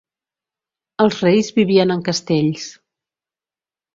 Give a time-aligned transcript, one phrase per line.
[1.03, 2.65] Els reis vivien en castells.